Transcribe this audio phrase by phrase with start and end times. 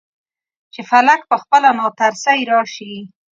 [0.73, 2.93] چې فلک پخپله ناترسۍ راشي.